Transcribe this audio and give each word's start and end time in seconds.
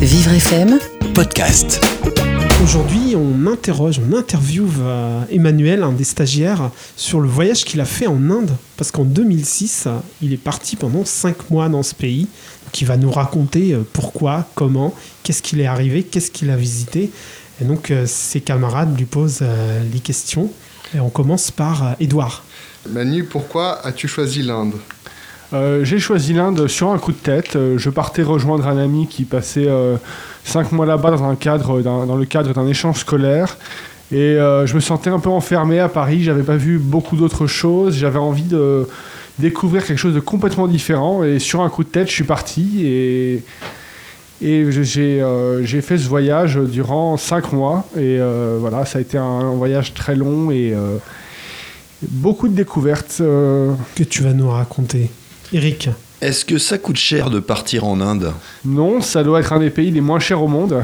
Vivre 0.00 0.32
FM 0.32 0.78
podcast. 1.12 1.84
Aujourd'hui, 2.62 3.14
on 3.16 3.46
interroge, 3.46 4.00
on 4.00 4.16
interviewe 4.16 4.70
euh, 4.80 5.22
Emmanuel, 5.30 5.82
un 5.82 5.92
des 5.92 6.04
stagiaires, 6.04 6.70
sur 6.96 7.20
le 7.20 7.28
voyage 7.28 7.64
qu'il 7.66 7.82
a 7.82 7.84
fait 7.84 8.06
en 8.06 8.30
Inde. 8.30 8.50
Parce 8.78 8.90
qu'en 8.90 9.04
2006, 9.04 9.88
il 10.22 10.32
est 10.32 10.38
parti 10.38 10.76
pendant 10.76 11.04
5 11.04 11.50
mois 11.50 11.68
dans 11.68 11.82
ce 11.82 11.94
pays, 11.94 12.28
qui 12.72 12.86
va 12.86 12.96
nous 12.96 13.10
raconter 13.10 13.74
euh, 13.74 13.86
pourquoi, 13.92 14.46
comment, 14.54 14.94
qu'est-ce 15.22 15.42
qu'il 15.42 15.60
est 15.60 15.66
arrivé, 15.66 16.02
qu'est-ce 16.02 16.30
qu'il 16.30 16.48
a 16.48 16.56
visité. 16.56 17.10
Et 17.60 17.66
donc, 17.66 17.90
euh, 17.90 18.04
ses 18.06 18.40
camarades 18.40 18.96
lui 18.96 19.04
posent 19.04 19.44
les 19.92 20.00
questions. 20.00 20.50
Et 20.94 21.00
on 21.00 21.10
commence 21.10 21.50
par 21.50 21.94
Edouard. 22.00 22.42
Manu, 22.88 23.24
pourquoi 23.24 23.84
as-tu 23.86 24.08
choisi 24.08 24.42
l'Inde? 24.42 24.72
Euh, 25.52 25.84
j'ai 25.84 25.98
choisi 25.98 26.32
l'Inde 26.32 26.68
sur 26.68 26.90
un 26.90 26.98
coup 26.98 27.12
de 27.12 27.16
tête. 27.16 27.56
Euh, 27.56 27.76
je 27.76 27.90
partais 27.90 28.22
rejoindre 28.22 28.68
un 28.68 28.78
ami 28.78 29.06
qui 29.08 29.24
passait 29.24 29.66
euh, 29.66 29.96
cinq 30.44 30.72
mois 30.72 30.86
là-bas 30.86 31.10
dans, 31.16 31.30
le 32.16 32.24
cadre 32.24 32.52
d'un 32.54 32.66
échange 32.66 32.98
scolaire. 32.98 33.56
Et 34.12 34.34
je 34.36 34.74
me 34.74 34.80
sentais 34.80 35.10
un 35.10 35.20
peu 35.20 35.30
enfermé 35.30 35.78
à 35.78 35.88
Paris. 35.88 36.24
J'avais 36.24 36.42
pas 36.42 36.56
vu 36.56 36.78
beaucoup 36.78 37.14
d'autres 37.14 37.46
choses. 37.46 37.96
J'avais 37.96 38.18
envie 38.18 38.42
de 38.42 38.88
découvrir 39.38 39.86
quelque 39.86 39.98
chose 39.98 40.14
de 40.14 40.20
complètement 40.20 40.66
différent. 40.66 41.22
Et 41.22 41.38
sur 41.38 41.60
un 41.60 41.68
coup 41.68 41.84
de 41.84 41.90
tête, 41.90 42.08
je 42.08 42.14
suis 42.14 42.24
parti 42.24 42.84
et, 42.84 43.44
et 44.42 44.66
j'ai 44.72 45.80
fait 45.80 45.96
ce 45.96 46.08
voyage 46.08 46.56
durant 46.56 47.16
cinq 47.16 47.52
mois. 47.52 47.86
Et 47.96 48.18
voilà, 48.58 48.84
ça 48.84 48.98
a 48.98 49.00
été 49.00 49.16
un, 49.16 49.52
voyage 49.52 49.94
très 49.94 50.16
long 50.16 50.50
et 50.50 50.74
beaucoup 52.02 52.48
de 52.48 52.54
découvertes. 52.54 53.18
Que 53.18 54.02
tu 54.02 54.24
vas 54.24 54.32
nous 54.32 54.50
raconter 54.50 55.08
Eric 55.52 55.88
Est-ce 56.20 56.44
que 56.44 56.58
ça 56.58 56.78
coûte 56.78 56.96
cher 56.96 57.28
de 57.28 57.40
partir 57.40 57.84
en 57.84 58.00
Inde? 58.00 58.32
Non, 58.64 59.00
ça 59.00 59.24
doit 59.24 59.40
être 59.40 59.52
un 59.52 59.58
des 59.58 59.70
pays 59.70 59.90
les 59.90 60.00
moins 60.00 60.20
chers 60.20 60.42
au 60.42 60.48
monde. 60.48 60.82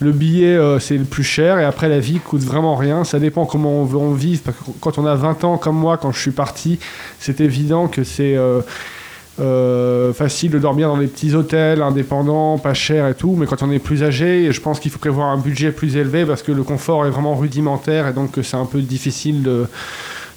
Le 0.00 0.12
billet, 0.12 0.56
euh, 0.56 0.78
c'est 0.78 0.98
le 0.98 1.04
plus 1.04 1.22
cher, 1.22 1.58
et 1.58 1.64
après, 1.64 1.88
la 1.88 2.00
vie 2.00 2.18
coûte 2.18 2.42
vraiment 2.42 2.74
rien. 2.74 3.04
Ça 3.04 3.18
dépend 3.18 3.46
comment 3.46 3.80
on 3.80 3.84
veut 3.84 3.98
en 3.98 4.12
vivre. 4.12 4.42
Parce 4.44 4.56
que 4.56 4.64
quand 4.80 4.98
on 4.98 5.06
a 5.06 5.14
20 5.14 5.44
ans, 5.44 5.58
comme 5.58 5.76
moi, 5.76 5.96
quand 5.96 6.12
je 6.12 6.20
suis 6.20 6.32
parti, 6.32 6.80
c'est 7.18 7.40
évident 7.40 7.86
que 7.86 8.02
c'est 8.02 8.36
euh, 8.36 8.60
euh, 9.40 10.12
facile 10.12 10.50
de 10.50 10.58
dormir 10.58 10.88
dans 10.88 10.98
des 10.98 11.06
petits 11.06 11.34
hôtels 11.34 11.80
indépendants, 11.80 12.58
pas 12.58 12.74
chers 12.74 13.06
et 13.08 13.14
tout. 13.14 13.36
Mais 13.38 13.46
quand 13.46 13.62
on 13.62 13.70
est 13.70 13.78
plus 13.78 14.02
âgé, 14.02 14.52
je 14.52 14.60
pense 14.60 14.80
qu'il 14.80 14.90
faut 14.90 14.98
prévoir 14.98 15.28
un 15.28 15.38
budget 15.38 15.70
plus 15.70 15.96
élevé 15.96 16.26
parce 16.26 16.42
que 16.42 16.52
le 16.52 16.64
confort 16.64 17.06
est 17.06 17.10
vraiment 17.10 17.36
rudimentaire, 17.36 18.08
et 18.08 18.12
donc 18.12 18.38
c'est 18.42 18.56
un 18.56 18.66
peu 18.66 18.82
difficile 18.82 19.42
de 19.42 19.66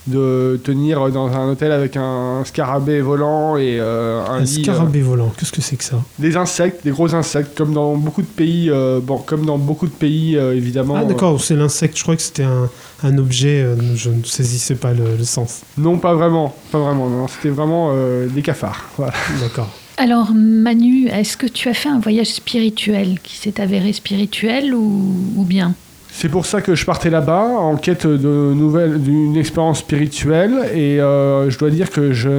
de 0.08 0.60
tenir 0.64 1.10
dans 1.12 1.28
un 1.36 1.50
hôtel 1.50 1.72
avec 1.72 1.98
un 1.98 2.44
scarabée 2.46 3.02
volant 3.02 3.58
et 3.58 3.80
euh, 3.80 4.24
un, 4.26 4.42
un 4.42 4.46
scarabée 4.46 5.02
euh, 5.02 5.06
volant, 5.06 5.34
qu'est-ce 5.38 5.52
que 5.52 5.62
c'est 5.62 5.76
que 5.76 5.84
ça? 5.84 6.02
Des 6.20 6.38
insectes, 6.38 6.84
des 6.84 6.92
gros 6.92 7.14
insectes, 7.16 7.58
comme 7.58 7.74
dans 7.74 7.96
beaucoup 7.96 8.22
de 8.22 8.28
pays, 8.28 8.70
euh, 8.70 9.00
bon, 9.02 9.18
comme 9.18 9.46
dans 9.46 9.58
beaucoup 9.58 9.88
de 9.88 9.94
pays 9.94 10.36
évidemment. 10.36 10.96
Ah 10.98 11.06
d'accord, 11.06 11.42
c'est 11.42 11.56
l'insecte. 11.56 11.98
Je 11.98 12.04
crois 12.04 12.16
que 12.16 12.22
c'était 12.22 12.44
un, 12.44 12.70
un, 13.04 13.18
objet. 13.18 13.66
je 13.96 14.10
ne 14.10 14.24
saisissais 14.24 14.76
pas 14.76 14.94
le, 14.94 15.24
sens. 15.24 15.62
Non, 15.78 15.98
pas 15.98 16.14
vraiment, 16.14 16.56
pas 16.72 16.80
vraiment. 16.80 17.10
Non, 17.10 17.28
c'était 17.28 17.50
vraiment 17.50 17.94
des 18.28 18.42
cafards. 18.42 18.86
Voilà. 18.98 19.14
D'accord. 19.42 19.70
Alors 19.98 20.32
Manu, 20.34 21.08
est-ce 21.08 21.38
que 21.38 21.48
tu 21.48 21.70
as 21.70 21.74
fait 21.74 21.90
un 21.90 22.00
voyage 22.00 22.28
spirituel 22.28 23.20
qui 23.24 23.38
s'est 23.38 23.62
avéré 23.62 23.94
spirituel 23.94 24.74
ou, 24.74 25.16
ou 25.38 25.44
bien? 25.44 25.74
C'est 26.18 26.30
pour 26.30 26.46
ça 26.46 26.62
que 26.62 26.76
je 26.76 26.86
partais 26.86 27.10
là-bas 27.10 27.44
en 27.44 27.76
quête 27.76 28.08
de 28.08 28.54
nouvelles, 28.54 29.02
d'une 29.02 29.36
expérience 29.36 29.80
spirituelle. 29.80 30.70
Et 30.74 31.02
euh, 31.02 31.50
je 31.50 31.60
dois 31.60 31.70
dire 31.70 31.90
que 31.90 32.14
je, 32.14 32.30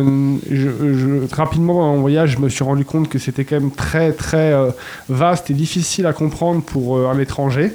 rapidement 1.35 1.93
en 1.93 1.97
voyage, 1.99 2.31
je 2.31 2.39
me 2.39 2.49
suis 2.49 2.65
rendu 2.65 2.87
compte 2.87 3.11
que 3.11 3.19
c'était 3.19 3.45
quand 3.45 3.61
même 3.61 3.71
très 3.71 4.13
très 4.13 4.55
euh, 4.55 4.71
vaste 5.11 5.51
et 5.51 5.55
difficile 5.55 6.07
à 6.07 6.15
comprendre 6.15 6.63
pour 6.63 6.97
euh, 6.97 7.11
un 7.13 7.19
étranger. 7.19 7.71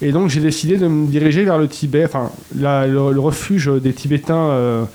Et 0.00 0.12
donc 0.12 0.30
j'ai 0.30 0.40
décidé 0.40 0.78
de 0.78 0.88
me 0.88 1.06
diriger 1.06 1.44
vers 1.44 1.58
le 1.58 1.68
Tibet, 1.68 2.06
enfin 2.06 2.30
le, 2.56 3.18
refuge 3.18 3.70
des 3.82 3.92
Tibétains 3.92 4.86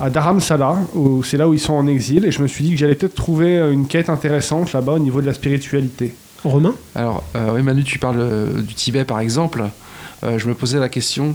à 0.00 0.10
Dharamsala, 0.10 0.76
où 0.94 1.22
c'est 1.22 1.38
là 1.38 1.48
où 1.48 1.54
ils 1.54 1.60
sont 1.60 1.72
en 1.72 1.86
exil. 1.86 2.26
Et 2.26 2.30
je 2.30 2.42
me 2.42 2.46
suis 2.46 2.62
dit 2.62 2.72
que 2.72 2.76
j'allais 2.76 2.94
peut-être 2.94 3.14
trouver 3.14 3.56
une 3.72 3.86
quête 3.86 4.10
intéressante 4.10 4.74
là-bas 4.74 4.92
au 4.92 4.98
niveau 4.98 5.22
de 5.22 5.26
la 5.26 5.32
spiritualité. 5.32 6.12
Romain? 6.44 6.74
Alors, 6.94 7.24
euh, 7.36 7.50
oui, 7.54 7.62
Manu, 7.62 7.84
tu 7.84 7.98
parles 7.98 8.20
euh, 8.20 8.62
du 8.62 8.74
Tibet 8.74 9.04
par 9.04 9.20
exemple. 9.20 9.64
Euh, 10.24 10.38
je 10.38 10.48
me 10.48 10.54
posais 10.54 10.78
la 10.78 10.88
question, 10.88 11.34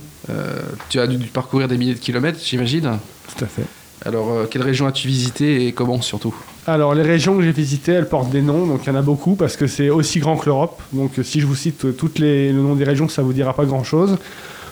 tu 0.89 0.99
as 0.99 1.07
dû 1.07 1.17
parcourir 1.27 1.67
des 1.67 1.77
milliers 1.77 1.93
de 1.93 1.99
kilomètres, 1.99 2.39
j'imagine 2.43 2.97
Tout 3.35 3.45
à 3.45 3.47
fait. 3.47 3.63
Alors, 4.05 4.49
quelles 4.49 4.63
régions 4.63 4.85
as-tu 4.85 5.07
visitées 5.07 5.67
et 5.67 5.71
comment 5.71 6.01
surtout? 6.01 6.35
Alors, 6.67 6.93
les 6.93 7.03
régions 7.03 7.37
que 7.37 7.43
j'ai 7.43 7.53
visitées, 7.53 7.93
elles 7.93 8.09
portent 8.09 8.29
des 8.29 8.41
noms, 8.41 8.65
donc 8.65 8.81
il 8.83 8.87
y 8.87 8.91
en 8.91 8.99
a 8.99 9.01
beaucoup 9.01 9.35
parce 9.35 9.55
que 9.55 9.67
c'est 9.67 9.89
aussi 9.89 10.19
grand 10.19 10.35
que 10.35 10.47
l'Europe. 10.47 10.81
Donc, 10.91 11.11
si 11.23 11.39
je 11.39 11.45
vous 11.45 11.55
cite 11.55 11.95
toutes 11.95 12.19
les, 12.19 12.51
le 12.51 12.61
nom 12.61 12.75
des 12.75 12.83
régions, 12.83 13.07
ça 13.07 13.21
vous 13.21 13.31
dira 13.31 13.53
pas 13.53 13.63
grand-chose. 13.63 14.17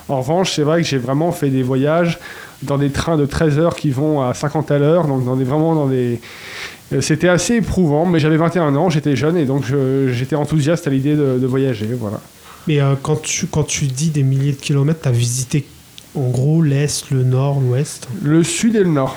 En 0.09 0.19
revanche, 0.19 0.53
c'est 0.53 0.63
vrai 0.63 0.81
que 0.81 0.87
j'ai 0.87 0.97
vraiment 0.97 1.31
fait 1.31 1.49
des 1.49 1.63
voyages 1.63 2.19
dans 2.63 2.77
des 2.77 2.89
trains 2.89 3.17
de 3.17 3.25
13 3.25 3.59
heures 3.59 3.75
qui 3.75 3.91
vont 3.91 4.21
à 4.21 4.33
50 4.33 4.71
à 4.71 4.79
l'heure, 4.79 5.07
donc 5.07 5.23
dans 5.23 5.35
des, 5.35 5.43
vraiment 5.43 5.73
dans 5.73 5.87
des, 5.87 6.19
euh, 6.93 7.01
c'était 7.01 7.29
assez 7.29 7.55
éprouvant, 7.55 8.05
mais 8.05 8.19
j'avais 8.19 8.37
21 8.37 8.75
ans, 8.75 8.89
j'étais 8.89 9.15
jeune 9.15 9.37
et 9.37 9.45
donc 9.45 9.63
j'étais 10.07 10.35
enthousiaste 10.35 10.87
à 10.87 10.89
l'idée 10.89 11.15
de, 11.15 11.45
voyager. 11.45 11.89
Voilà. 11.97 12.19
Mais 12.67 12.79
euh, 12.79 12.95
quand, 13.01 13.21
tu, 13.21 13.47
quand 13.47 13.63
tu 13.63 13.85
dis 13.85 14.09
des 14.09 14.23
milliers 14.23 14.53
de 14.53 14.57
kilomètres, 14.57 15.01
tu 15.01 15.07
as 15.07 15.11
visité 15.11 15.65
en 16.15 16.29
gros 16.29 16.61
l'Est, 16.61 17.09
le 17.11 17.23
Nord, 17.23 17.61
l'Ouest? 17.61 18.07
Le 18.21 18.43
Sud 18.43 18.75
et 18.75 18.83
le 18.83 18.89
Nord. 18.89 19.15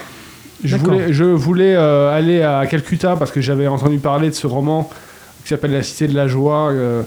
Je 0.62 0.76
voulais, 0.76 1.12
je 1.12 1.24
voulais 1.24 1.74
euh, 1.74 2.16
aller 2.16 2.42
à 2.42 2.64
Calcutta 2.66 3.16
parce 3.16 3.30
que 3.30 3.40
j'avais 3.40 3.66
entendu 3.66 3.98
parler 3.98 4.30
de 4.30 4.34
ce 4.34 4.46
roman 4.46 4.88
qui 5.42 5.50
s'appelle 5.50 5.72
La 5.72 5.82
Cité 5.82 6.08
de 6.08 6.14
la 6.14 6.26
Joie. 6.26 6.70
Euh, 6.70 7.02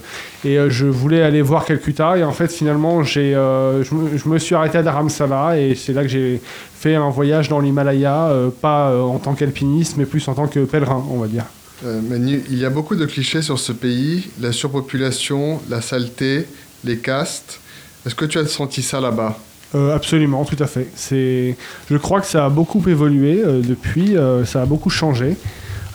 et 0.45 0.57
je 0.69 0.85
voulais 0.85 1.23
aller 1.23 1.41
voir 1.41 1.65
Calcutta. 1.65 2.17
Et 2.17 2.23
en 2.23 2.33
fait, 2.33 2.51
finalement, 2.51 3.03
j'ai, 3.03 3.33
euh, 3.33 3.83
je, 3.83 4.29
me, 4.29 4.37
suis 4.37 4.53
arrêté 4.53 4.77
à 4.77 4.83
Dharamsala. 4.83 5.59
Et 5.59 5.73
c'est 5.73 5.93
là 5.93 6.03
que 6.03 6.09
j'ai 6.09 6.39
fait 6.75 6.95
un 6.95 7.09
voyage 7.09 7.49
dans 7.49 7.59
l'Himalaya, 7.59 8.29
pas 8.61 8.95
en 9.01 9.17
tant 9.17 9.33
qu'alpiniste, 9.33 9.97
mais 9.97 10.05
plus 10.05 10.27
en 10.27 10.35
tant 10.35 10.47
que 10.47 10.59
pèlerin, 10.59 11.03
on 11.09 11.17
va 11.17 11.27
dire. 11.27 11.45
Manu, 11.83 12.43
il 12.49 12.57
y 12.57 12.65
a 12.65 12.69
beaucoup 12.69 12.95
de 12.95 13.05
clichés 13.05 13.41
sur 13.41 13.59
ce 13.59 13.71
pays 13.71 14.29
la 14.41 14.51
surpopulation, 14.51 15.59
la 15.69 15.81
saleté, 15.81 16.45
les 16.83 16.97
castes. 16.97 17.59
Est-ce 18.05 18.15
que 18.15 18.25
tu 18.25 18.37
as 18.39 18.45
senti 18.47 18.81
ça 18.81 18.99
là-bas? 18.99 19.37
Absolument, 19.93 20.45
tout 20.45 20.61
à 20.63 20.67
fait. 20.67 20.87
C'est, 20.95 21.55
je 21.89 21.97
crois 21.97 22.21
que 22.21 22.27
ça 22.27 22.45
a 22.45 22.49
beaucoup 22.49 22.81
évolué 22.87 23.43
depuis, 23.45 24.15
ça 24.45 24.61
a 24.61 24.65
beaucoup 24.65 24.89
changé. 24.89 25.35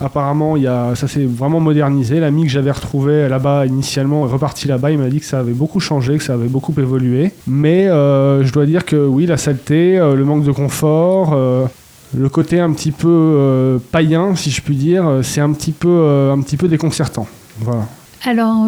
Apparemment, 0.01 0.57
y 0.57 0.67
a, 0.67 0.95
ça 0.97 1.07
s'est 1.07 1.25
vraiment 1.25 1.61
modernisé. 1.61 2.19
L'ami 2.19 2.45
que 2.45 2.51
j'avais 2.51 2.73
retrouvé 2.73 3.29
là-bas 3.29 3.67
initialement 3.67 4.27
est 4.27 4.33
reparti 4.33 4.67
là-bas. 4.67 4.91
Il 4.91 4.99
m'a 4.99 5.09
dit 5.09 5.21
que 5.21 5.27
ça 5.27 5.39
avait 5.39 5.53
beaucoup 5.53 5.79
changé, 5.79 6.17
que 6.17 6.25
ça 6.25 6.35
avait 6.35 6.49
beaucoup 6.49 6.75
évolué. 6.77 7.31
Mais 7.47 7.87
euh, 7.87 8.45
je 8.45 8.53
dois 8.53 8.67
dire 8.67 8.85
que 8.85 8.97
oui, 8.97 9.27
la 9.27 9.37
saleté, 9.37 9.99
euh, 9.99 10.17
le 10.17 10.25
manque 10.25 10.45
de 10.45 10.51
confort, 10.51 11.35
euh, 11.35 11.67
le 12.15 12.29
côté 12.29 12.61
un 12.61 12.73
petit 12.73 12.93
peu 12.93 13.81
païen, 13.91 14.35
si 14.37 14.51
je 14.51 14.61
puis 14.63 14.77
dire, 14.77 15.21
c'est 15.23 15.41
un 15.41 15.53
petit 15.53 15.73
peu, 15.73 16.31
un 16.33 16.41
petit 16.41 16.57
peu 16.57 16.69
déconcertant. 16.69 17.27
Voilà. 17.59 17.87
Alors, 18.25 18.67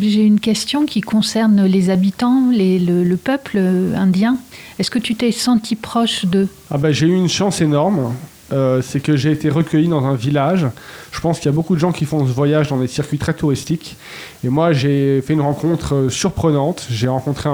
j'ai 0.00 0.24
une 0.24 0.40
question 0.40 0.84
qui 0.84 1.00
concerne 1.00 1.64
les 1.64 1.88
habitants, 1.88 2.50
le, 2.50 3.14
peuple 3.16 3.58
indien. 3.96 4.36
Est-ce 4.78 4.90
que 4.90 4.98
tu 4.98 5.14
t'es 5.14 5.32
senti 5.32 5.74
proche 5.74 6.26
d'eux? 6.26 6.48
Ah 6.70 6.76
bah, 6.76 6.92
J'ai 6.92 7.06
eu 7.06 7.14
une 7.14 7.28
chance 7.28 7.60
énorme. 7.62 8.12
Euh, 8.54 8.80
c'est 8.82 9.00
que 9.00 9.16
j'ai 9.16 9.32
été 9.32 9.48
recueilli 9.48 9.88
dans 9.88 10.04
un 10.04 10.14
village. 10.14 10.66
Je 11.10 11.20
pense 11.20 11.38
qu'il 11.38 11.46
y 11.46 11.48
a 11.48 11.52
beaucoup 11.54 11.74
de 11.74 11.80
gens 11.80 11.92
qui 11.92 12.04
font 12.04 12.24
ce 12.26 12.32
voyage 12.32 12.68
dans 12.68 12.78
des 12.78 12.86
circuits 12.86 13.18
très 13.18 13.34
touristiques. 13.34 13.96
Et 14.44 14.48
moi, 14.48 14.72
j'ai 14.72 15.20
fait 15.22 15.32
une 15.32 15.40
rencontre 15.40 15.94
euh, 15.94 16.08
surprenante. 16.08 16.86
J'ai 16.90 17.08
rencontré 17.08 17.50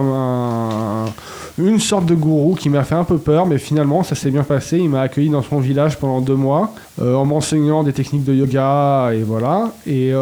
une 1.59 1.81
sorte 1.81 2.07
de 2.07 2.15
gourou 2.15 2.55
qui 2.55 2.69
m'a 2.69 2.85
fait 2.85 2.95
un 2.95 3.05
peu 3.05 3.19
peur, 3.19 3.47
mais 3.47 3.59
finalement, 3.59 4.03
ça 4.03 4.15
s'est 4.15 4.31
bien 4.31 4.43
passé. 4.43 4.79
Il 4.79 4.91
m'a 4.91 5.03
accueilli 5.03 5.31
dans 5.31 5.43
son 5.43 5.59
village 5.59 5.99
pendant 5.99 6.21
deux 6.21 6.35
mois, 6.35 6.75
euh, 7.01 7.15
en 7.15 7.25
m'enseignant 7.25 7.83
des 7.83 7.93
techniques 7.93 8.25
de 8.25 8.35
yoga, 8.35 9.11
et 9.13 9.23
voilà. 9.23 9.73
Et 9.87 10.13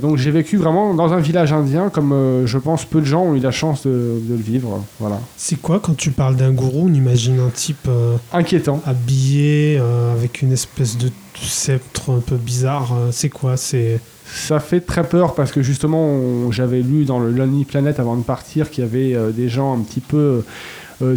donc, 0.00 0.16
j'ai 0.16 0.30
vécu 0.30 0.56
vraiment 0.56 0.94
dans 0.94 1.12
un 1.12 1.20
village 1.20 1.52
indien, 1.52 1.90
comme 1.90 2.42
je 2.44 2.58
pense 2.58 2.84
peu 2.84 3.00
de 3.00 3.06
gens 3.06 3.24
ont 3.24 3.34
eu 3.34 3.40
la 3.40 3.50
chance 3.50 3.86
de, 3.86 4.20
le 4.28 4.36
vivre. 4.36 4.84
Voilà. 5.00 5.18
C'est 5.36 5.60
quoi 5.60 5.80
quand 5.80 5.96
tu 5.96 6.10
parles 6.10 6.36
d'un 6.36 6.52
gourou 6.52 6.88
On 6.88 6.94
imagine 6.94 7.40
un 7.40 7.50
type 7.50 7.88
inquiétant, 8.32 8.80
habillé 8.86 9.78
euh, 9.80 9.97
avec 10.12 10.42
une 10.42 10.52
espèce 10.52 10.96
de 10.96 11.10
sceptre 11.34 12.10
un 12.10 12.20
peu 12.20 12.36
bizarre. 12.36 12.92
Euh, 12.92 13.08
c'est 13.12 13.28
quoi 13.28 13.56
C'est 13.56 14.00
ça 14.26 14.60
fait 14.60 14.80
très 14.80 15.04
peur 15.04 15.34
parce 15.34 15.52
que 15.52 15.62
justement, 15.62 16.50
j'avais 16.50 16.82
lu 16.82 17.04
dans 17.04 17.18
le 17.18 17.30
Lonely 17.30 17.64
Planet 17.64 17.98
avant 17.98 18.16
de 18.16 18.22
partir 18.22 18.70
qu'il 18.70 18.84
y 18.84 18.86
avait 18.86 19.14
euh, 19.14 19.30
des 19.30 19.48
gens 19.48 19.76
un 19.76 19.80
petit 19.80 20.00
peu 20.00 20.42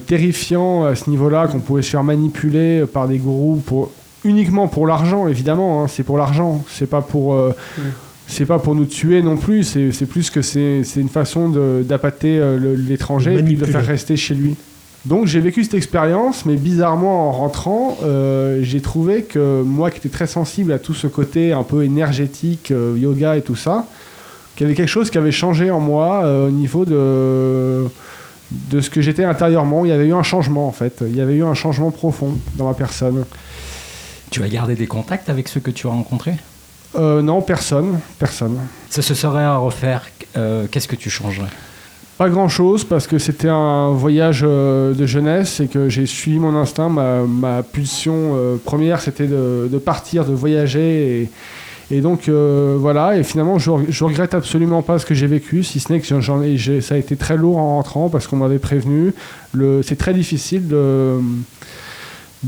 terrifiants 0.05 0.85
à 0.85 0.93
ce 0.93 1.09
niveau-là, 1.09 1.47
qu'on 1.47 1.59
pouvait 1.59 1.81
se 1.81 1.89
faire 1.89 2.03
manipuler 2.03 2.85
par 2.85 3.07
des 3.07 3.17
gourous 3.17 3.63
pour 3.65 3.91
uniquement 4.23 4.67
pour 4.67 4.85
l'argent, 4.85 5.27
évidemment. 5.27 5.81
Hein, 5.81 5.87
c'est 5.87 6.03
pour 6.03 6.19
l'argent, 6.19 6.63
c'est 6.69 6.85
pas 6.85 7.01
pour. 7.01 7.35
C'est 8.27 8.45
pas 8.45 8.59
pour 8.59 8.75
nous 8.75 8.85
tuer 8.85 9.23
non 9.23 9.37
plus, 9.37 9.63
c'est 9.63 10.05
plus 10.05 10.29
que 10.29 10.43
c'est 10.43 10.83
une 10.95 11.09
façon 11.09 11.49
d'appâter 11.81 12.39
l'étranger 12.77 13.39
et 13.39 13.41
de 13.41 13.59
le 13.59 13.65
faire 13.65 13.83
rester 13.83 14.15
chez 14.15 14.35
lui. 14.35 14.55
Donc 15.05 15.25
j'ai 15.25 15.39
vécu 15.39 15.63
cette 15.63 15.73
expérience, 15.73 16.45
mais 16.45 16.55
bizarrement 16.55 17.29
en 17.29 17.31
rentrant, 17.31 17.97
euh, 18.03 18.59
j'ai 18.61 18.81
trouvé 18.81 19.23
que 19.23 19.63
moi 19.63 19.89
qui 19.89 19.97
étais 19.97 20.09
très 20.09 20.27
sensible 20.27 20.71
à 20.71 20.79
tout 20.79 20.93
ce 20.93 21.07
côté 21.07 21.53
un 21.53 21.63
peu 21.63 21.83
énergétique, 21.83 22.69
euh, 22.69 22.95
yoga 22.99 23.35
et 23.35 23.41
tout 23.41 23.55
ça, 23.55 23.87
qu'il 24.55 24.65
y 24.65 24.69
avait 24.69 24.75
quelque 24.75 24.89
chose 24.89 25.09
qui 25.09 25.17
avait 25.17 25.31
changé 25.31 25.71
en 25.71 25.79
moi 25.79 26.23
euh, 26.23 26.49
au 26.49 26.51
niveau 26.51 26.85
de, 26.85 27.89
de 28.51 28.79
ce 28.79 28.91
que 28.91 29.01
j'étais 29.01 29.23
intérieurement. 29.23 29.85
Il 29.85 29.89
y 29.89 29.91
avait 29.91 30.05
eu 30.05 30.13
un 30.13 30.21
changement 30.21 30.67
en 30.67 30.71
fait. 30.71 31.03
Il 31.07 31.15
y 31.15 31.21
avait 31.21 31.35
eu 31.35 31.43
un 31.43 31.55
changement 31.55 31.89
profond 31.89 32.37
dans 32.55 32.67
ma 32.67 32.75
personne. 32.75 33.25
Tu 34.29 34.43
as 34.43 34.49
gardé 34.49 34.75
des 34.75 34.87
contacts 34.87 35.29
avec 35.29 35.47
ceux 35.47 35.61
que 35.61 35.71
tu 35.71 35.87
as 35.87 35.91
rencontrés? 35.91 36.35
Non, 36.97 37.41
personne. 37.41 37.99
Personne. 38.19 38.57
Ça 38.89 39.01
se 39.01 39.13
serait 39.13 39.43
à 39.43 39.57
refaire. 39.57 40.09
Qu'est-ce 40.71 40.87
que 40.87 40.95
tu 40.95 41.09
changerais? 41.09 41.47
Pas 42.21 42.29
grand 42.29 42.49
chose 42.49 42.83
parce 42.83 43.07
que 43.07 43.17
c'était 43.17 43.49
un 43.49 43.93
voyage 43.93 44.43
euh, 44.47 44.93
de 44.93 45.07
jeunesse 45.07 45.59
et 45.59 45.65
que 45.65 45.89
j'ai 45.89 46.05
suivi 46.05 46.37
mon 46.37 46.55
instinct. 46.55 46.87
Ma, 46.87 47.63
pulsion 47.63 48.13
euh, 48.35 48.57
première 48.63 49.01
c'était 49.01 49.25
de, 49.25 49.81
partir, 49.83 50.23
de 50.23 50.31
voyager. 50.31 51.31
Et, 51.89 52.01
donc 52.01 52.29
euh, 52.29 52.77
voilà, 52.79 53.17
et 53.17 53.23
finalement 53.23 53.57
je, 53.57 53.71
regrette 54.03 54.35
absolument 54.35 54.83
pas 54.83 54.99
ce 54.99 55.07
que 55.07 55.15
j'ai 55.15 55.25
vécu, 55.25 55.63
si 55.63 55.79
ce 55.79 55.91
n'est 55.91 55.99
que 55.99 56.05
ça 56.05 56.93
a 56.93 56.97
été 56.99 57.15
très 57.15 57.37
lourd 57.37 57.57
en 57.57 57.77
rentrant 57.77 58.07
parce 58.07 58.27
qu'on 58.27 58.37
m'avait 58.37 58.59
prévenu. 58.59 59.15
C'est 59.81 59.97
très 59.97 60.13
difficile 60.13 60.67
de, 60.67 61.17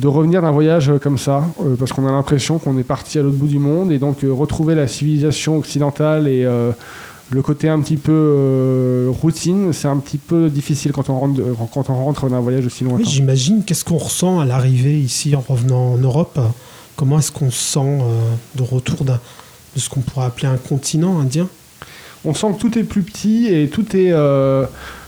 revenir 0.04 0.44
d'un 0.44 0.52
voyage 0.52 0.92
comme 1.02 1.18
ça 1.18 1.46
parce 1.80 1.92
qu'on 1.94 2.08
a 2.08 2.12
l'impression 2.12 2.60
qu'on 2.60 2.78
est 2.78 2.84
parti 2.84 3.18
à 3.18 3.24
l'autre 3.24 3.38
bout 3.38 3.48
du 3.48 3.58
monde 3.58 3.92
et 3.92 3.98
donc 3.98 4.20
retrouver 4.22 4.76
la 4.76 4.86
civilisation 4.86 5.58
occidentale 5.58 6.28
et 6.28 6.48
le 7.32 7.42
côté 7.42 7.68
un 7.70 7.80
petit 7.82 7.98
peu 7.98 8.12
euh, 8.14 9.10
routine, 9.22 9.74
c'est 9.74 9.88
un 9.88 9.98
petit 9.98 10.18
peu 10.18 10.50
difficile 10.50 10.92
quand 10.92 11.10
on 11.10 11.18
rentre, 11.20 11.42
quand 11.74 11.90
on 11.90 11.96
rentre 11.96 12.30
d'un 12.30 12.40
voyage 12.40 12.66
aussi 12.66 12.84
lointain. 12.84 13.04
Oui, 13.04 13.10
j'imagine. 13.10 13.64
Qu'est-ce 13.66 13.86
qu'on 13.86 13.98
ressent 13.98 14.40
à 14.40 14.46
l'arrivée 14.46 15.00
ici 15.00 15.36
en 15.36 15.44
revenant 15.48 15.94
en 15.94 15.98
Europe? 15.98 16.40
Comment 16.96 17.18
est-ce 17.20 17.32
qu'on 17.32 17.50
se 17.50 17.60
sent 17.74 17.80
euh, 17.80 18.04
de 18.56 18.62
retour 18.62 19.04
de 19.04 19.14
ce 19.76 19.90
qu'on 19.90 20.02
pourrait 20.02 20.28
appeler 20.28 20.48
un 20.48 20.58
continent 20.58 21.20
indien? 21.20 21.48
On 22.26 22.34
sent 22.36 22.48
que 22.54 22.60
tout 22.60 22.78
est 22.78 22.84
plus 22.84 23.02
petit 23.02 23.48
et 23.48 23.68
tout 23.68 23.96
est, 23.96 24.12
euh, 24.12 24.66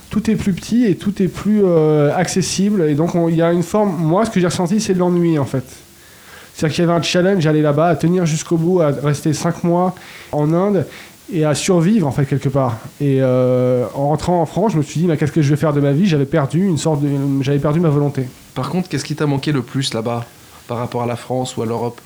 tout 0.09 0.29
est 0.31 0.35
plus 0.35 0.53
petit 0.53 0.85
et 0.85 0.95
tout 0.95 1.21
est 1.21 1.27
plus 1.27 1.61
euh, 1.63 2.11
accessible. 2.15 2.89
Et 2.89 2.95
donc, 2.95 3.13
on- 3.13 3.29
il 3.29 3.35
y 3.35 3.41
a 3.43 3.51
une 3.53 3.61
forme. 3.63 3.95
Moi, 3.99 4.25
ce 4.25 4.31
que 4.31 4.39
j'ai 4.39 4.47
ressenti, 4.47 4.79
c'est 4.81 4.93
de 4.95 4.99
l'ennui 4.99 5.37
en 5.37 5.45
fait. 5.45 5.63
C'est-à-dire 6.55 6.75
qu'il 6.75 6.85
y 6.85 6.87
avait 6.87 6.97
un 6.97 7.01
challenge 7.03 7.45
à 7.45 7.49
aller 7.51 7.61
là-bas, 7.61 7.87
à 7.89 7.95
tenir 7.95 8.25
jusqu'au 8.25 8.57
bout, 8.57 8.79
à 8.81 8.87
rester 8.87 9.33
5 9.33 9.63
mois 9.63 9.93
en 10.31 10.51
Inde 10.53 10.85
et 11.31 11.45
à 11.45 11.55
survivre 11.55 12.07
en 12.07 12.11
fait 12.11 12.25
quelque 12.25 12.49
part. 12.49 12.77
Et 13.01 13.17
euh, 13.21 13.85
en 13.93 14.09
rentrant 14.09 14.41
en 14.41 14.45
France, 14.45 14.73
je 14.73 14.77
me 14.77 14.83
suis 14.83 15.01
dit, 15.01 15.07
mais 15.07 15.17
qu'est-ce 15.17 15.31
que 15.31 15.41
je 15.41 15.49
vais 15.49 15.55
faire 15.55 15.73
de 15.73 15.81
ma 15.81 15.91
vie? 15.91 16.05
J'avais 16.05 16.25
perdu 16.25 16.65
une 16.65 16.77
sorte 16.77 17.01
de, 17.01 17.09
j'avais 17.41 17.59
perdu 17.59 17.79
ma 17.79 17.89
volonté. 17.89 18.25
Par 18.53 18.69
contre, 18.69 18.89
qu'est-ce 18.89 19.05
qui 19.05 19.15
t'a 19.15 19.25
manqué 19.25 19.51
le 19.51 19.61
plus 19.61 19.93
là-bas 19.93 20.25
par 20.67 20.77
rapport 20.77 21.03
à 21.03 21.05
la 21.05 21.15
France 21.15 21.57
ou 21.57 21.63
à 21.63 21.65
l'Europe? 21.65 21.99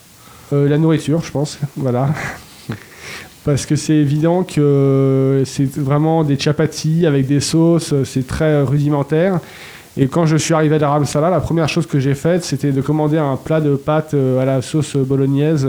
Euh, 0.53 0.67
la 0.67 0.77
nourriture, 0.77 1.21
je 1.23 1.31
pense, 1.31 1.59
voilà. 1.75 2.09
Parce 3.45 3.65
que 3.65 3.75
c'est 3.75 3.95
évident 3.95 4.43
que 4.43 5.43
c'est 5.45 5.69
vraiment 5.77 6.23
des 6.23 6.37
chapatis 6.37 7.05
avec 7.05 7.25
des 7.27 7.39
sauces, 7.39 7.93
c'est 8.03 8.27
très 8.27 8.61
rudimentaire. 8.61 9.39
Et 9.97 10.07
quand 10.07 10.25
je 10.25 10.37
suis 10.37 10.53
arrivé 10.53 10.75
à 10.75 10.79
Dharamsala, 10.79 11.29
la 11.29 11.39
première 11.39 11.67
chose 11.67 11.85
que 11.85 11.99
j'ai 11.99 12.15
faite, 12.15 12.43
c'était 12.43 12.71
de 12.71 12.81
commander 12.81 13.17
un 13.17 13.35
plat 13.35 13.59
de 13.59 13.75
pâtes 13.75 14.13
euh, 14.13 14.41
à 14.41 14.45
la 14.45 14.61
sauce 14.61 14.95
bolognaise. 14.95 15.67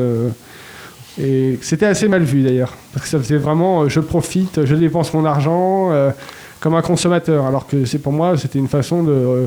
Euh, 1.19 1.53
Et 1.55 1.59
c'était 1.62 1.87
assez 1.87 2.09
mal 2.09 2.23
vu 2.23 2.43
d'ailleurs. 2.43 2.77
Parce 2.93 3.05
que 3.05 3.11
ça 3.11 3.19
faisait 3.19 3.37
vraiment, 3.39 3.83
euh, 3.83 3.89
je 3.89 4.01
profite, 4.01 4.65
je 4.65 4.75
dépense 4.75 5.12
mon 5.15 5.25
argent 5.25 5.91
euh, 5.93 6.11
comme 6.61 6.75
un 6.75 6.83
consommateur. 6.83 7.47
Alors 7.47 7.67
que 7.67 7.85
c'est 7.85 7.99
pour 7.99 8.12
moi, 8.12 8.37
c'était 8.37 8.59
une 8.59 8.69
façon 8.69 9.03
de 9.03 9.47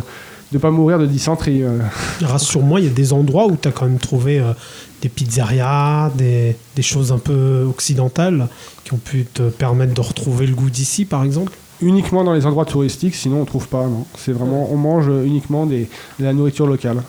ne 0.52 0.58
pas 0.60 0.72
mourir 0.72 1.00
de 1.00 1.06
dysenterie. 1.06 1.64
euh. 1.64 1.80
Rassure-moi, 2.22 2.80
il 2.80 2.86
y 2.86 2.90
a 2.90 2.94
des 2.94 3.14
endroits 3.14 3.48
où 3.48 3.56
tu 3.60 3.68
as 3.68 3.72
quand 3.72 3.86
même 3.86 3.98
trouvé 4.00 4.40
euh, 4.40 4.54
des 5.02 5.10
pizzerias, 5.10 6.12
des, 6.16 6.56
des 6.76 6.82
choses 6.82 7.12
un 7.12 7.18
peu 7.18 7.66
occidentales 7.68 8.48
qui 8.84 8.94
ont 8.94 8.98
pu 9.04 9.26
te 9.26 9.44
permettre 9.44 9.94
de 9.94 10.02
retrouver 10.02 10.48
le 10.48 10.56
goût 10.56 10.70
d'ici, 10.70 11.06
par 11.06 11.24
exemple? 11.24 11.52
uniquement 11.82 12.24
dans 12.24 12.32
les 12.32 12.46
endroits 12.46 12.64
touristiques, 12.64 13.14
sinon 13.14 13.42
on 13.42 13.46
trouve 13.46 13.68
pas. 13.68 13.86
Non. 13.88 14.06
C'est 14.18 14.32
vraiment, 14.32 14.70
on 14.72 14.78
mange 14.78 15.08
uniquement 15.26 15.66
des, 15.66 15.90
de 16.18 16.24
la 16.24 16.32
nourriture 16.32 16.66
locale. 16.66 17.04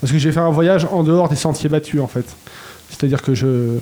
Parce 0.00 0.12
que 0.12 0.18
j'ai 0.18 0.32
fait 0.32 0.40
un 0.40 0.50
voyage 0.50 0.84
en 0.90 1.04
dehors 1.04 1.28
des 1.28 1.36
sentiers 1.36 1.68
battus 1.68 2.00
en 2.00 2.08
fait. 2.08 2.24
C'est-à-dire 2.90 3.22
que 3.22 3.34
je, 3.34 3.78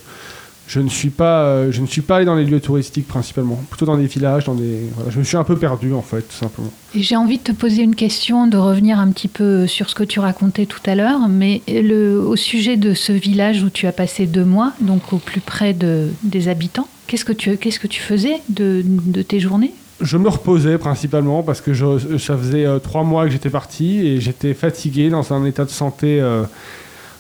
je 0.67 0.81
ne 0.81 0.89
suis 0.89 1.11
pas, 1.11 1.45
euh, 1.45 1.73
je 1.73 1.81
ne 1.83 1.87
suis 1.87 2.01
pas 2.01 2.17
allé 2.17 2.25
dans 2.25 2.35
les 2.37 2.45
lieux 2.45 2.61
touristiques 2.61 3.07
principalement, 3.07 3.57
plutôt 3.71 3.85
dans 3.87 3.97
des 3.99 4.07
villages, 4.07 4.45
dans 4.47 4.55
des. 4.55 4.79
voilà, 4.97 5.11
je 5.11 5.19
me 5.19 5.25
suis 5.25 5.37
un 5.37 5.45
peu 5.45 5.57
perdu 5.57 5.93
en 5.93 6.01
fait, 6.03 6.23
tout 6.23 6.35
simplement. 6.37 6.73
Et 6.95 7.03
j'ai 7.03 7.17
envie 7.17 7.37
de 7.39 7.43
te 7.43 7.53
poser 7.53 7.83
une 7.83 7.95
question, 7.95 8.47
de 8.47 8.57
revenir 8.57 8.99
un 8.99 9.11
petit 9.11 9.29
peu 9.29 9.67
sur 9.67 9.91
ce 9.91 9.95
que 9.95 10.05
tu 10.05 10.21
racontais 10.21 10.65
tout 10.67 10.81
à 10.87 10.95
l'heure, 10.95 11.29
mais 11.29 11.61
le, 11.69 12.19
au 12.19 12.37
sujet 12.37 12.77
de 12.77 12.95
ce 12.95 13.13
village 13.13 13.63
où 13.63 13.69
tu 13.71 13.87
as 13.87 13.93
passé 13.93 14.27
deux 14.27 14.45
mois, 14.45 14.73
donc 14.81 15.13
au 15.13 15.19
plus 15.19 15.41
près 15.41 15.75
de, 15.75 16.09
des 16.23 16.49
habitants, 16.49 16.89
qu'est-ce 17.07 17.27
que 17.27 17.33
tu, 17.35 17.57
qu'est-ce 17.59 17.79
que 17.79 17.87
tu 17.87 18.01
faisais 18.01 18.37
de, 18.49 18.83
de 18.87 19.21
tes 19.23 19.41
journées? 19.41 19.73
Je 20.01 20.17
me 20.17 20.29
reposais 20.29 20.77
principalement 20.77 21.43
parce 21.45 21.61
que 21.61 21.73
je- 21.73 22.19
ça 22.19 22.37
faisait 22.37 22.67
euh, 22.67 22.79
trois 22.81 23.05
mois 23.05 23.27
que 23.27 23.31
j'étais 23.31 23.49
parti 23.51 23.99
et 24.05 24.21
j'étais 24.21 24.53
fatigué 24.55 25.09
dans 25.11 25.33
un 25.33 25.45
état 25.45 25.65
de 25.65 25.71
santé 25.71 26.21
euh, 26.21 26.43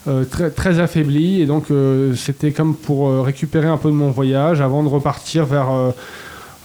euh, 0.06 0.24
très, 0.24 0.50
très 0.50 0.80
affaibli. 0.80 1.40
Et 1.40 1.46
donc, 1.46 1.70
euh, 1.70 2.14
c'était 2.14 2.52
comme 2.52 2.74
pour 2.74 3.08
euh, 3.08 3.22
récupérer 3.22 3.68
un 3.68 3.78
peu 3.78 3.88
de 3.88 3.94
mon 3.94 4.10
voyage 4.10 4.60
avant 4.60 4.82
de 4.82 4.88
repartir 4.88 5.46
vers, 5.46 5.68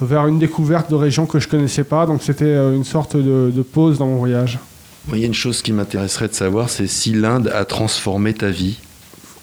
vers 0.01 0.27
une 0.27 0.39
découverte 0.39 0.89
de 0.89 0.95
régions 0.95 1.25
que 1.25 1.39
je 1.39 1.47
connaissais 1.47 1.85
pas. 1.85 2.05
Donc, 2.05 2.21
c'était 2.21 2.53
une 2.53 2.83
sorte 2.83 3.15
de, 3.15 3.51
de 3.53 3.61
pause 3.61 3.97
dans 3.97 4.07
mon 4.07 4.17
voyage. 4.17 4.59
Moi, 5.07 5.17
il 5.17 5.21
y 5.21 5.23
a 5.23 5.27
une 5.27 5.33
chose 5.33 5.61
qui 5.61 5.71
m'intéresserait 5.71 6.27
de 6.27 6.33
savoir, 6.33 6.69
c'est 6.69 6.87
si 6.87 7.13
l'Inde 7.13 7.49
a 7.53 7.63
transformé 7.63 8.33
ta 8.33 8.49
vie. 8.49 8.77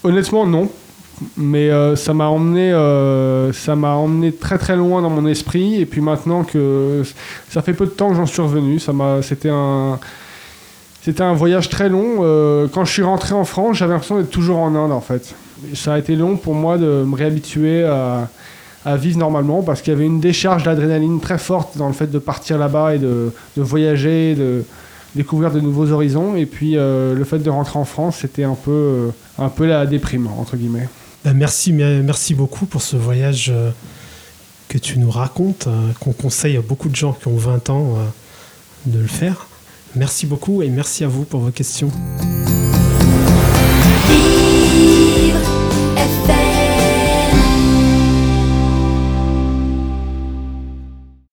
Honnêtement, 0.04 0.46
non. 0.46 0.70
Mais 1.38 1.70
ça 1.96 2.12
m'a 2.12 2.26
emmené, 2.26 2.72
ça 3.54 3.74
m'a 3.74 3.94
emmené 3.94 4.32
très 4.32 4.58
très 4.58 4.76
loin 4.76 5.00
dans 5.00 5.08
mon 5.08 5.26
esprit. 5.26 5.80
Et 5.80 5.86
puis 5.86 6.02
maintenant 6.02 6.44
que 6.44 7.02
ça 7.48 7.62
fait 7.62 7.72
peu 7.72 7.86
de 7.86 7.90
temps 7.90 8.10
que 8.10 8.16
j'en 8.16 8.26
suis 8.26 8.42
revenu, 8.42 8.78
ça 8.78 8.92
m'a, 8.92 9.22
c'était 9.22 9.48
un, 9.48 9.98
c'était 11.06 11.22
un 11.22 11.34
voyage 11.34 11.68
très 11.68 11.88
long. 11.88 12.16
Euh, 12.22 12.66
quand 12.66 12.84
je 12.84 12.92
suis 12.92 13.04
rentré 13.04 13.32
en 13.32 13.44
France, 13.44 13.76
j'avais 13.76 13.92
l'impression 13.92 14.18
d'être 14.18 14.30
toujours 14.30 14.58
en 14.58 14.74
Inde 14.74 14.90
en 14.90 15.00
fait. 15.00 15.36
Ça 15.72 15.94
a 15.94 15.98
été 16.00 16.16
long 16.16 16.36
pour 16.36 16.52
moi 16.56 16.78
de 16.78 17.04
me 17.06 17.14
réhabituer 17.14 17.84
à, 17.84 18.28
vivre 18.96 19.16
normalement 19.16 19.62
parce 19.62 19.82
qu'il 19.82 19.92
y 19.92 19.96
avait 19.96 20.04
une 20.04 20.18
décharge 20.18 20.64
d'adrénaline 20.64 21.20
très 21.20 21.38
forte 21.38 21.78
dans 21.78 21.86
le 21.86 21.92
fait 21.92 22.08
de 22.08 22.18
partir 22.18 22.58
là-bas 22.58 22.96
et 22.96 22.98
de, 22.98 23.30
voyager, 23.56 24.34
de 24.34 24.64
découvrir 25.14 25.52
de 25.52 25.60
nouveaux 25.60 25.92
horizons. 25.92 26.34
Et 26.34 26.44
puis 26.44 26.76
euh, 26.76 27.14
le 27.14 27.22
fait 27.22 27.38
de 27.38 27.50
rentrer 27.50 27.78
en 27.78 27.84
France, 27.84 28.18
c'était 28.22 28.42
un 28.42 28.56
peu, 28.56 28.72
euh, 28.72 29.08
un 29.38 29.48
peu 29.48 29.64
la 29.64 29.86
déprime 29.86 30.26
entre 30.26 30.56
guillemets. 30.56 30.88
Ben, 31.24 31.34
merci, 31.34 31.72
merci 31.72 32.34
beaucoup 32.34 32.66
pour 32.66 32.82
ce 32.82 32.96
voyage 32.96 33.52
que 34.68 34.78
tu 34.78 34.98
nous 34.98 35.12
racontes, 35.12 35.68
euh, 35.68 35.92
qu'on 36.00 36.12
conseille 36.12 36.56
à 36.56 36.62
beaucoup 36.62 36.88
de 36.88 36.96
gens 36.96 37.12
qui 37.12 37.28
ont 37.28 37.36
20 37.36 37.70
ans 37.70 37.94
de 38.86 38.98
le 38.98 39.06
faire. 39.06 39.46
Merci 39.96 40.26
beaucoup 40.26 40.62
et 40.62 40.68
merci 40.68 41.04
à 41.04 41.08
vous 41.08 41.24
pour 41.24 41.40
vos 41.40 41.50
questions. 41.50 41.90